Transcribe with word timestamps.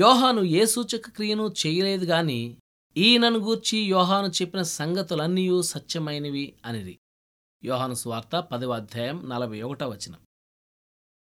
యోహాను 0.00 0.40
ఏ 0.40 0.66
సూచక 0.66 1.10
క్రియను 1.10 1.54
చేయలేదు 1.66 2.04
గాని 2.04 2.56
ఈయనను 2.96 3.38
గూర్చి 3.38 3.78
యోహాను 3.78 4.26
చెప్పిన 4.26 4.62
సంగతులన్నీ 4.62 5.62
సత్యమైనవి 5.62 6.56
అనిది 6.64 6.98
యోహాను 7.64 7.94
స్వార్త 7.94 8.36
పదవ 8.36 8.72
అధ్యాయం 8.72 9.28
నలభై 9.28 9.62
ఒకటో 9.62 9.88
వచనం. 9.88 10.18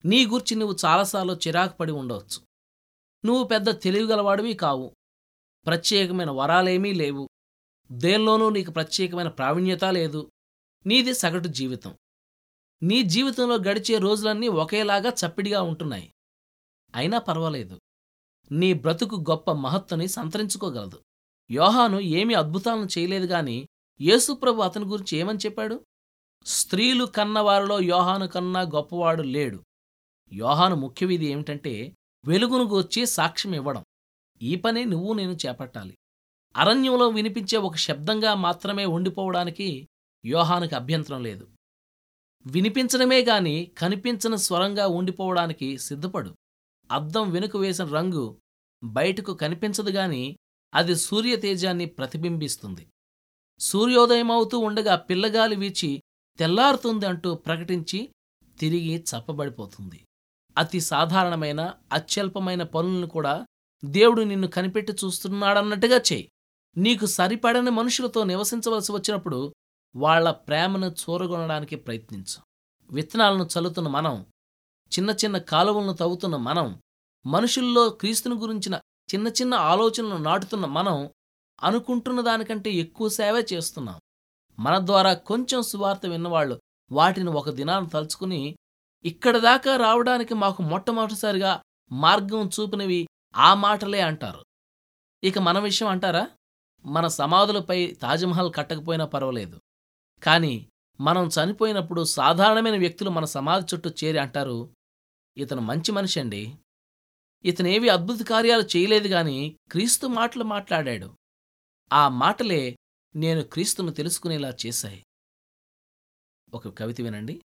నీ 0.05 0.27
గూర్చి 0.27 0.57
నువ్వు 0.57 0.77
చాలాసార్లు 0.85 1.33
చిరాకు 1.33 1.77
పడి 1.77 1.93
ఉండవచ్చు. 1.93 2.43
నువ్వు 3.25 3.45
పెద్ద 3.45 3.81
తెలివిగలవాడివి 3.81 4.55
కావు. 4.55 4.97
ప్రత్యేకమైన 5.67 6.31
వరాలేమీ 6.31 6.93
లేవు. 6.93 7.29
దేనిలోనూ 7.93 8.51
నీకు 8.51 8.71
ప్రత్యేకమైన 8.71 9.29
ప్రావీణ్యత 9.29 9.85
లేదు. 9.85 10.31
నీది 10.87 11.15
సగటు 11.15 11.49
జీవితం. 11.49 11.99
నీ 12.83 13.03
జీవితంలో 13.03 13.57
గడిచే 13.57 13.99
రోజులన్నీ 13.99 14.49
ఒకేలాగా 14.49 15.11
చప్పిడిగా 15.11 15.63
ఉంటున్నాయి. 15.63 16.13
అయినా 16.95 17.19
పర్వాలేదు. 17.19 17.81
నీ 18.53 18.73
బ్రతుకు 18.73 19.25
గొప్ప 19.31 19.53
మహత్తుని 19.53 20.09
సంతరించుకోగలదు. 20.09 21.01
యోహాను 21.51 22.01
ఏమీ 22.01 22.35
అద్భుతాలను 22.35 22.89
చేయలేదు 22.99 23.27
గాని 23.27 23.69
యేసుప్రభు 24.01 24.63
అతని 24.63 24.85
గురించి 24.85 25.19
ఏమని 25.19 25.39
చెప్పాడు? 25.39 25.87
స్త్రీలు 26.47 27.05
కన్నవారిలో 27.05 27.81
యోహాను 27.81 28.29
కన్నా 28.29 28.61
గొప్పవాడు 28.61 29.23
లేడు. 29.23 29.65
యోహాను 30.33 30.77
ముఖ్య 30.77 31.07
విధి 31.07 31.27
ఏమిటంటే 31.27 31.97
వెలుగును 32.25 32.65
గూర్చి 32.65 33.07
సాక్ష్యం 33.07 33.55
ఇవ్వడం. 33.55 33.85
ఈ 34.43 34.57
పనే 34.57 34.85
నువ్వు 34.85 35.13
నేను 35.13 35.33
చేపట్టాలి. 35.33 35.97
అరణ్యంలో 36.57 37.09
వినిపించే 37.09 37.59
ఒక 37.59 37.77
శబ్దంగా 37.77 38.35
మాత్రమే 38.35 38.85
ఉండిపోవడానికి 38.85 39.89
యోహానుకి 40.25 40.75
అభ్యంతరం 40.75 41.23
లేదు. 41.23 41.49
వినిపించడమే 42.47 43.25
గాని 43.25 43.73
కనిపించని 43.79 44.39
స్వరంగా 44.39 44.87
ఉండిపోవడానికి 44.87 45.79
సిద్ధపడు. 45.79 46.37
అద్దం 46.91 47.31
వెనుక 47.31 47.57
వేసిన 47.57 47.85
రంగు 47.85 48.42
బయటకు 48.83 49.35
కనిపించదు 49.35 49.91
గాని 49.91 50.37
అది 50.75 50.97
సూర్యతేజాన్ని 50.97 51.87
ప్రతిబింబిస్తుంది. 51.87 52.87
సూర్యోదయమవుతూ 53.61 54.59
ఉండగా 54.59 54.97
పిల్లగాలి 54.97 55.57
వీచి 55.57 56.03
తెల్లారుతుంది 56.39 57.07
అంటూ 57.07 57.35
ప్రకటించి 57.35 58.13
తిరిగి 58.61 59.05
చప్పబడిపోతుంది 59.11 60.05
అతి 60.59 60.81
సాధారణమైన 60.81 61.75
అత్యల్పమైన 61.93 62.63
పనులను 62.63 63.07
కూడా 63.07 63.47
దేవుడు 63.85 64.23
నిన్ను 64.23 64.49
కనిపెట్టి 64.49 64.93
చూస్తున్నాడన్నట్టుగా 64.93 65.97
చేయి. 65.97 66.29
నీకు 66.77 67.07
సరిపడని 67.07 67.71
మనుషులతో 67.71 68.25
నివసించవలసి 68.25 68.93
వచ్చినప్పుడు 68.93 69.55
వాళ్ళ 69.97 70.31
ప్రేమను 70.31 70.87
చూరగొనడానికి 70.87 71.77
ప్రయత్నించు. 71.77 72.39
విత్తనాలను 72.91 73.49
చల్లుతున్న 73.59 73.89
మనం 73.89 74.27
చిన్న 74.93 75.11
చిన్న 75.11 75.39
కాలువలను 75.39 75.93
తవ్వుతున్న 75.93 76.37
మనం 76.37 76.81
మనుషుల్లో 77.27 77.89
క్రీస్తుని 77.89 78.35
గురించిన 78.35 78.75
చిన్న 79.15 79.29
చిన్న 79.29 79.55
ఆలోచనలు 79.55 80.17
నాటుతున్న 80.17 80.67
మనం 80.67 81.11
అనుకుంటున్న 81.63 82.21
దానికంటే 82.21 82.71
ఎక్కువ 82.71 83.09
సేవే 83.09 83.47
చేస్తున్నాం. 83.53 84.01
మన 84.59 84.79
ద్వారా 84.79 85.15
కొంచెం 85.15 85.63
సువార్త 85.63 86.07
విన్నవాళ్ళు 86.07 86.61
వాటిని 86.93 87.31
ఒక 87.31 87.51
దినాన్ని 87.51 87.91
తలుచుకుని 87.91 88.57
ఇక్కడ 89.05 89.37
దాకా 89.37 89.77
రావడానికి 89.77 90.35
మాకు 90.35 90.63
మొట్టమొదటిసారిగా 90.63 91.63
మార్గం 91.93 92.51
చూపినవి 92.61 93.09
ఆ 93.37 93.55
మాటలే 93.55 94.01
అంటారు. 94.01 94.45
ఇక 95.25 95.39
మన 95.39 95.59
విషయం 95.59 95.89
అంటారా? 95.89 96.31
మన 96.85 97.07
సమాధులపై 97.07 97.87
తాజ్మహల్ 97.87 98.53
కట్టకపోయినా 98.55 99.05
పర్వాలేదు. 99.05 99.61
కాని 100.23 100.69
మనం 101.01 101.29
చనిపోయినప్పుడు 101.29 102.05
సాధారణమైన 102.05 102.79
వ్యక్తులు 102.79 103.11
మన 103.11 103.25
సమాధి 103.25 103.75
చుట్టూ 103.75 103.91
చేరి 103.91 104.19
అంటారు 104.19 104.75
ఇతను 105.37 105.61
మంచి 105.63 105.93
మనిషి 105.93 106.21
అండి. 106.21 106.59
ఇతనేవి 107.45 107.89
అద్భుత 107.89 108.27
కార్యాలు 108.27 108.77
చేయలేదు 108.77 109.09
గాని 109.09 109.59
క్రీస్తు 109.71 110.07
మాటలు 110.07 110.45
మాట్లాడాడు. 110.45 111.17
ఆ 111.93 112.09
మాటలే 112.09 112.77
నేను 113.17 113.43
క్రీస్తును 113.43 113.91
తెలుసుకునేలా 113.91 114.57
చేశాయి. 114.67 115.05
ఒక 116.55 116.79
కవిత 116.79 117.01
వినండి. 117.01 117.43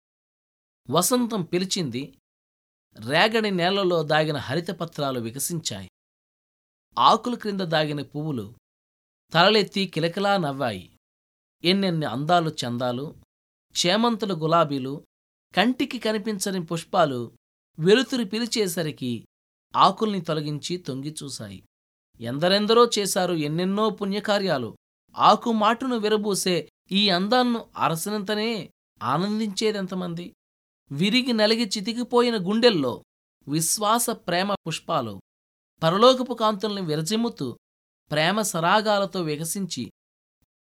వసంతం 0.90 1.44
పిలిచింది 1.44 2.18
రేగడి 3.10 3.52
నేలలో 3.52 4.04
దాగిన 4.04 4.38
హరితపత్రాలు 4.38 5.20
వికసించాయి. 5.20 5.90
ఆకుల 7.00 7.36
క్రింద 7.36 7.62
దాగిన 7.62 8.02
పువ్వులు 8.02 8.56
తలలెత్తి 9.34 9.86
కిలకిలా 9.86 10.38
నవ్వాయి. 10.38 10.98
ఎన్నెన్ని 11.64 12.06
అందాలు 12.06 12.50
చందాలు 12.50 13.16
చేమంతుల 13.86 14.34
గులాబీలు 14.34 15.06
కంటికి 15.56 16.00
కనిపించని 16.00 16.66
పుష్పాలు 16.66 17.38
వెలుతురు 17.80 18.24
పిలిచేసరికి 18.24 19.28
ఆకుల్ని 19.76 20.22
తొలగించి 20.22 20.78
తొంగిచూశాయి 20.78 21.64
ఎందరెందరో 22.20 22.90
చేశారు 23.00 23.34
ఎన్నెన్నో 23.34 23.90
పుణ్యకార్యాలు. 23.90 24.78
ఆకు 25.16 25.52
మాటును 25.52 25.98
విరబూసే 25.98 26.70
ఈ 26.92 27.10
అందాన్ని 27.10 27.60
అరసనంతనే 27.78 28.72
ఆనందించేదెంతమంది? 29.04 30.34
విరిగి 30.92 31.34
నలిగి 31.34 31.66
చితికిపోయిన 31.66 32.38
గుండెల్లో 32.48 33.04
విశ్వాస 33.48 34.10
ప్రేమ 34.10 34.56
పుష్పాలు. 34.68 35.22
పరలోకపు 35.84 36.34
కాంతుల్ని 36.34 36.82
విరజిమ్ముతూ 36.82 37.58
ప్రేమ 38.12 38.42
సరాగాలతో 38.42 39.22
వికసించి 39.22 39.92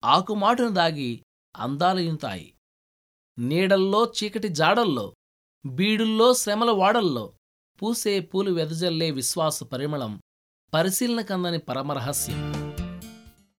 ఆకుమాటును 0.05 0.69
దాగి 0.69 1.23
అందాలయుంతాయి 1.55 2.53
నీడల్లో 3.37 4.13
చీకటి 4.17 4.47
జాడల్లో 4.47 5.15
బీడుల్లో 5.65 6.33
శ్రమల 6.33 6.71
వాడల్లో 6.71 7.33
పూసే 7.81 8.19
పూలు 8.19 8.51
వెదజల్లే 8.51 9.11
విశ్వాస 9.11 9.63
పరిమళం 9.63 10.19
పరిశీలన 10.73 11.21
కందని 11.21 11.59
పరమరహస్యం 11.59 12.54